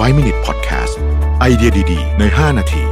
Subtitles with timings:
[0.00, 0.94] 5 Minute Podcast
[1.40, 2.86] ไอเดียดี ๆ ใน 5 นาทีส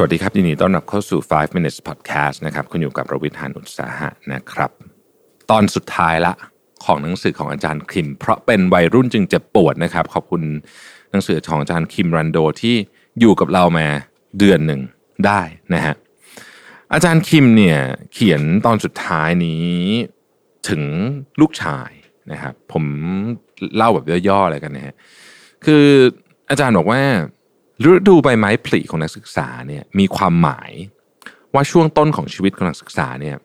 [0.00, 4.70] วัสดีครับยินดีต้อนรับเข้าสู่ 5 minutes podcast นะครับ คุณอยู่กับประวิทยานอุตสาหะนะครับ
[5.50, 6.32] ตอนสุดท้ายละ
[6.84, 10.42] ของหนังสือของอาจารย์คิม เพราะเป็นวัยรุ่นจึงเจ็บปวดนะครับ ขอบคุณ
[11.10, 12.74] หนังสือของอาจารย์คิมรันโดที่
[13.20, 13.86] อยู่กับเรามา
[14.38, 14.82] เดือนหนึ่ง
[15.26, 15.40] ได้
[15.74, 15.94] นะฮะ
[16.92, 17.78] อาจารย์คิมเนี่ย
[18.12, 19.68] เขียนตอนสุดท้ายนี้
[20.68, 20.82] ถึง
[21.40, 21.90] ลูกชาย
[22.32, 22.84] นะครับผม
[23.76, 24.94] เล่าแบบย่อๆอะไรกันนะฮะ
[25.64, 25.84] คือ
[26.50, 27.00] อาจารย์บอกว่า
[27.90, 30.70] ฤดูใบไม้ผลิของนักศึกษาเนี่ยมีความหมาย
[31.54, 33.36] ว่าช่วงต้นของชีวิตของนักศึกษาเนี่ย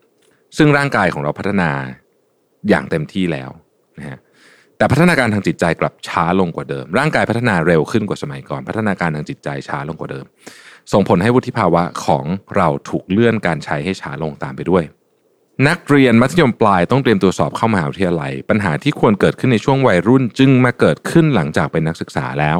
[0.56, 1.70] ซึ่งร่างกายของเราพัฒนา
[2.68, 3.50] อย่างเต็มที่แล้ว
[3.98, 4.18] นะฮะ
[4.76, 10.24] แต่พัฒนาการทางจิตใจกลับช้าลงกว่าเดิม ร่างกายพัฒนาเร็วขึ้นกว่าสมัยก่อน พัฒนาการทางจิตใจช้าลงกว่าเดิม
[10.92, 12.24] ส่งผลให้วุฒิภาวะของ
[12.56, 14.84] เราถูกเลื่อนการใช้ให้ช้าลงตามไปด้วย
[15.68, 22.58] นักเรียนมัธยมปลายต้องเตรียมตัวสอบเข้ามหาวิทยาลัย ปัญหาที่ควรเกิดขึ้นในช่วงวัยรุ่นจึงมาเกิดขึ้นหลังจากเป็นนักศึกษาแล้ว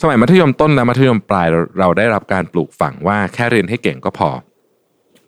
[0.00, 4.30] สมัยมัธยมต้นและมัธยมปลายเราได้รับการปลูกฝังว่าแค่เรียนให้เก่งก็พอ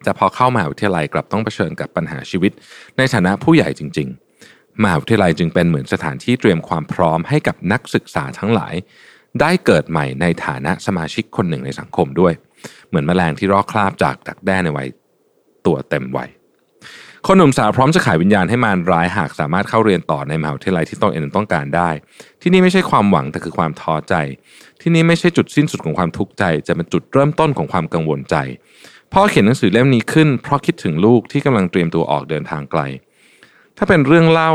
[0.02, 2.52] แต่พอเข้ามหาวิทยาลัยกลับต้องเผชิญกับปัญหาชีวิต
[2.96, 4.08] ในฐานะผู้ใหญ่จริง
[4.46, 8.74] ๆ มหาวิทยาลัยจึงเป็นเหมือนสถานที่เตรียมความพร้อมให้กับนักศึกษาทั้งหลาย
[9.40, 12.32] ได้เกิดใหม่ในฐานะสมาชิกคนหนึ่งในสังคมด้วย
[12.88, 14.88] เหมือนแมลงที่รอกคราบจากดักแด้ในวัย
[15.66, 16.30] ตัวเต็มวัย
[17.26, 21.90] คนหนุ่มสาวพร้อมจะขายวิญญาณให้มารร้ายหากสามารถเข้าเรียนต่อในมหาวิทยาลัยที่ตนเองต้องการได้
[22.42, 24.14] ที่นี่ไม่ใช่ความหวังแต่คือความท้อใจ
[24.80, 28.36] ที่นี่ไม่ใช่จุดสิ้นสุดของความทุกข์ใจ จะเป็นจุดเริ่มต้นของความกังวลใจ
[29.12, 32.80] พ่อเขียนหนังสือเล่มนี้ขึ้น เพราะคิดถึงลูกที่กำลังเตรียมตัวออกเดินทางไกล
[33.76, 34.52] ถ้าเป็นเรื่องเล่า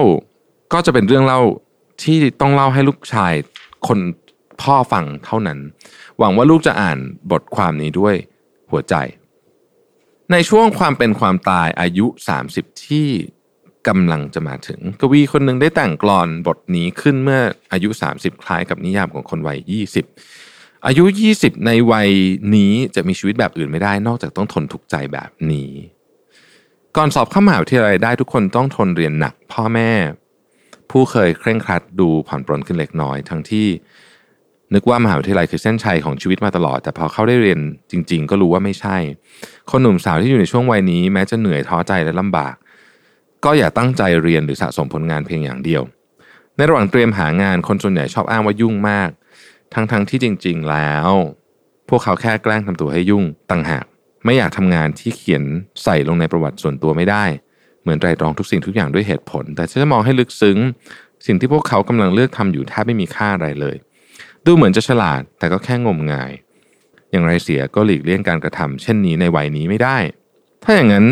[0.73, 1.41] ก็จะเป็นเรื่องเล่า
[2.03, 3.33] ที่ต้องเล่าให้ลูกชาย
[3.87, 3.99] คน
[4.61, 5.59] พ่อฟังเท่านั้น
[6.19, 6.97] หวังว่าลูกจะอ่าน
[7.31, 8.15] บทความนี้ด้วย
[8.71, 8.95] หัวใจ
[10.31, 12.05] ในช่วงความเป็นความตายอายุ
[12.45, 13.07] 30 ที่
[13.87, 17.41] กำลังจะมาถึง กวีคนหนึ่งได้แต่งกลอนบทนี้ขึ้นเมื่อ
[17.71, 19.59] อายุ 30 คล้ายกับนิยามของคนวัย
[20.23, 21.03] 20 อายุ
[21.35, 22.09] 20 ในวัย
[22.55, 25.71] นี้จะมีชีวิตแบบอื่นไม่ได้ นอกจากต้องทนทุกข์ใจแบบนี้
[26.97, 29.91] ก่อนสอบเข้ามหาวิทยาลัยได้ทุกคนต้องทนเรียนหนัก พ่อแม่
[30.91, 33.67] ผู้เคยเคร่งครัดดูผ่อนปรนขึ้นเล็กน้อย ทั้งที่
[34.73, 37.59] นึกว่ามหาวิทยาลัยคือเส้นชัยของชีวิตมาตลอด แต่พอเข้าได้เรียน
[37.91, 38.97] จริง ๆ ก็รู้ว่าไม่ใช่
[39.71, 42.55] คนหนุ่มสาวที่อยู่ในช่วงวัยนี้แม้จะเหนื่อยท้อใจและลำบาก
[43.45, 45.81] ก็อย่าตั้งใจเรียนหรือสะสมผลงานเพียงอย่างเดียว
[46.55, 49.09] ในระหว่างเตรียมหางานคนส่วนใหญ่ชอบอ้างว่ายุ่งมาก
[49.73, 51.09] ทั้งๆที่จริง ๆ แล้ว
[51.89, 53.85] พวกเขาแค่แกล้งทำตัวให้ยุ่งต่างหาก
[54.25, 55.43] ไม่อยากทำงานที่เขียน
[55.83, 57.23] ใส่ลงในประวัติส่วนตัวไม่ได้
[57.81, 60.57] เหมือนไตรตรองทุกสิ่งทุกอย่างด้วยเหตุผล แต่ถ้าจะมองให้ลึกซึ้ง
[61.25, 63.75] สิ่งที่พวกเขากำลังเลือกทำอยู่แทบไม่มีค่าอะไรเลย
[64.45, 66.31] ดูเหมือนจะฉลาดแต่ก็แค่งมงาย
[67.11, 69.97] อย่างไรเสียก็หลีกเลี่ยงการกระทำเช่นนี้ในวัยนี้ไม่ได้
[70.63, 71.05] ถ้าอย่างนั้น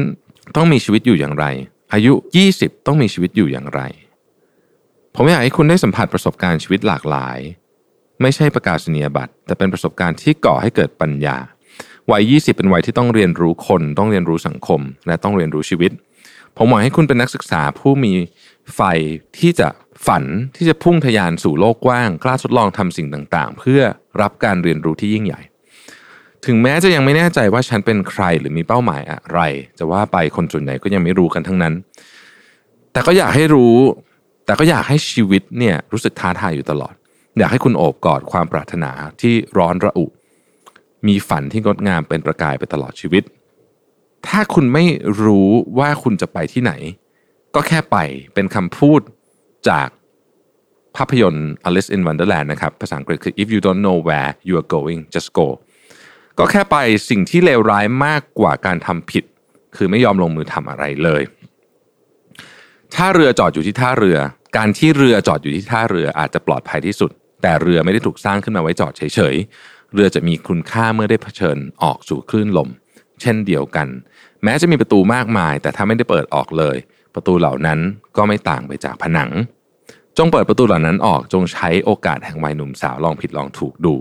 [0.55, 1.45] ต้องมีชีวิตอยู่อย่างไร
[1.93, 2.13] อายุ
[2.49, 3.81] 20 ต้องมีชีวิตอยู่อย่างไร
[5.15, 7.39] ผมอยากให้คุณได้สัมผัสประสบการณ์ชีวิตหลากหลาย
[8.21, 11.37] ไม่ใช่ประกาศนียบัตร แต่เป็นประสบการณ์ที่ก่อให้เกิดปัญญา
[12.11, 15.91] วัย 20 เป็นวัยที่ต้องเรียนรู้คน ต้องเรียนรู้สังคม และต้องเรียนรู้ชีวิต
[16.57, 18.13] ผมหวังให้คุณเป็นนักศึกษาผู้มี
[18.75, 18.81] ไฟ
[19.39, 19.67] ที่จะ
[20.07, 20.23] ฝัน
[20.55, 23.81] ที่จะพุ่งทะยานสู่โลกกว้างกล้าทดลองทำสิ่งต่างๆ เพื่อ
[24.21, 25.41] รับการเรียนรู้ที่ยิ่งใหญ่
[26.45, 29.39] ถึงแม้จะยังไม่แน่ใจว่าฉันเป็นใครหรือมีเป้าหมายอะไร
[29.79, 31.73] จะว่าไปคนส่วนใหญ่ก็ยังไม่รู้กันทั้งนั้น
[32.91, 33.75] แต่ก็อยากให้รู้
[34.45, 36.93] แต่ก็อยากให้ชีวิตเนี่ยรู้สึกท้าทายอยู่ตลอด
[37.37, 38.91] อยากให้คุณโอบกอดความปรารถนา
[39.21, 40.05] ที่ร้อนระอุ
[41.07, 43.23] มีฝันที่งดงามเป็นประกายไปตลอดชีวิต
[44.29, 44.85] ถ้าคุณไม่
[45.23, 45.49] รู้
[45.79, 46.73] ว่าคุณจะไปที่ไหน
[47.55, 47.97] ก็แค่ไป
[48.33, 49.01] เป็นคำพูด
[49.69, 49.87] จาก
[50.95, 55.47] ภาพยนตร์ Alice in Wonderland นะครับ ภาษาอังกฤษคือ if you don't know where you are going just go
[56.39, 56.77] ก็แค่ไป
[57.09, 59.23] สิ่งที่เลวร้ายมากกว่าการทำผิด
[59.75, 61.21] คือไม่ยอมลงมือทำอะไรเลย
[62.95, 64.17] ถ้าเรือจอดอยู่ที่ท่าเรือ
[64.57, 67.11] การที่เรือจอดอยู่ที่ท่าเรืออาจจะปลอดภัยที่สุด
[67.41, 72.69] แต่เรือไม่ได้ถูกสร้างขึ้นมาไว้จอดเฉยๆ เรือจะมีคุณค่าเมื่อได้เผชิญออกสู่คลื่นลม
[73.21, 73.87] เช่นเดียวกัน
[74.43, 76.75] แม้จะมีประตูมากมาย แต่ถ้าไม่ได้เปิดออกเลย
[77.15, 77.79] ประตูเหล่านั้น
[78.17, 79.31] ก็ไม่ต่างไปจากผนัง
[80.17, 83.95] จงเปิดประตูเหล่านั้นออกจงใช้โอกาสแห่งวัยหนุ่มสาวลองผิดลองถูกดู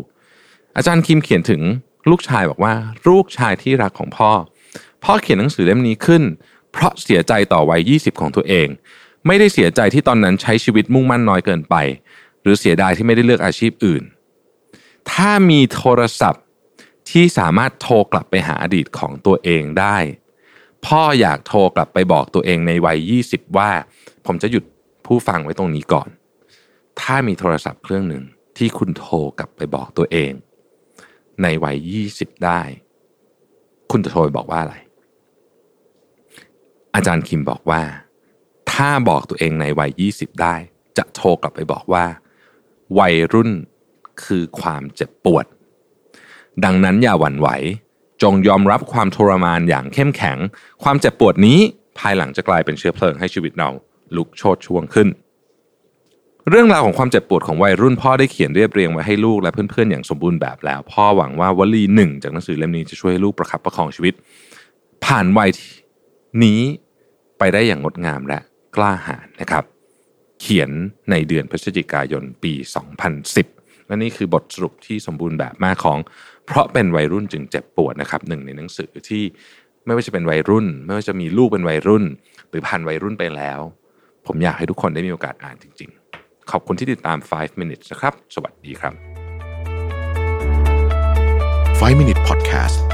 [0.76, 1.62] อาจารย์คิมเขียนถึง
[2.10, 2.74] ลูกชายบอกว่า
[3.08, 4.30] ลูกชายที่รักของพ่อ
[5.04, 6.22] พ่อเขียนหนังสือเล่มนี้ขึ้น
[6.72, 8.68] เพราะเสียใจต่อวัย 20 ของตัวเอง
[9.26, 11.74] ไม่ได้เสียใจที่ตอนนั้นใช้ชีวิตมุ่งมั่นน้อยเกินไป
[12.42, 14.02] หรือเสียดายที่ไม่ได้เลือกอาชีพอื่น
[15.10, 16.44] ถ้ามีโทรศัพท์
[17.10, 19.96] ที่สามารถโทรกลับไปหาอดีตของตัวเองได้
[20.86, 22.98] พ่ออยากโทรกลับไปบอกตัวเองในวัย
[23.28, 23.70] 20 ว่า
[24.26, 24.64] ผมจะหยุด
[25.06, 26.08] ผู้ฟังไว้ตรงนี้ก่อน
[27.00, 28.24] ถ้ามีโทรศัพท์เครื่องหนึ่ง
[28.56, 30.32] ที่คุณโทรกลับไปบอกตัวเอง
[31.42, 31.76] ในวัย
[32.12, 32.60] 20 ได้
[33.90, 34.76] คุณจะโทรไปบอกว่าอะไร
[36.94, 37.82] อาจารย์คิมบอกว่า
[38.72, 40.54] ถ้าบอกตัวเองในวัย 20 ได้
[40.98, 42.04] จะโทรกลับไปบอกว่า
[42.98, 43.50] วัยรุ่น
[44.24, 45.46] คือความเจ็บปวด
[46.64, 47.48] ดังนั้นอย่าหวั่นไหว
[48.22, 50.38] จงยอมรับความทรมานอย่างเข้มแข็ง
[50.82, 51.58] ความเจ็บปวดนี้
[51.98, 53.70] ภายหลังจะกลายเป็นเชื้อเพลิงให้ชีวิตเรา
[54.16, 55.08] ลุกโชนช่วงขึ้น
[56.50, 64.14] เรื่องราวของความเจ็บปวดของวัยรุ่นพ่อได้เขียนเรียบเรียงไว้ให้ลูกและเพื่อนๆอย่างสมบูรณ์แบบแล้ว พ่อหวังว่าวลีหนึ่งจากหนังสือเล่มนี้จะช่วยให้ลูกประคับประคองชีวิต
[65.04, 65.50] ผ่านวัย
[66.44, 66.60] นี้
[67.38, 68.38] ไปได้อย่างงดงามและ
[68.76, 69.64] กล้าหาญนะครับ
[70.40, 70.70] เขียน
[71.10, 72.52] ในเดือนพฤศจิกายนปี
[73.10, 73.55] 2010
[73.88, 75.98] และนี่คือบทสรุปที่สมบูรณ์แบบมากของ
[76.46, 79.22] เพราะเป็นวัยรุ่นจึงเจ็บปวดนะครับหนึ่งในหนังสือที่
[79.86, 82.04] ไม่ว่าจะเป็นวัยรุ่น ไม่ว่าจะมีลูกเป็นวัยรุ่น
[82.50, 83.60] หรือผ่านวัยรุ่นไปแล้ว
[84.26, 85.90] ผมอยากให้ทุกคนได้มีโอกาสอ่านจริง
[86.20, 88.94] ๆ ขอบคุณที่ติดตาม 5 minutes นะครับ สวัสดีครับ
[91.80, 92.85] 5 Minute Podcast